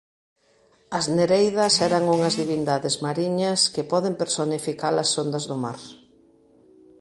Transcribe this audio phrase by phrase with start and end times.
[0.97, 5.79] As Nereidas eran unhas divindades mariñas que poden personificar as ondas do mar.